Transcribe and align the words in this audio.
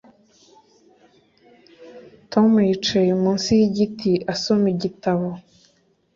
Tom 2.31 2.49
yicaye 2.67 3.11
munsi 3.23 3.49
yigiti 3.59 4.11
asoma 4.33 4.65
igitabo 4.75 5.27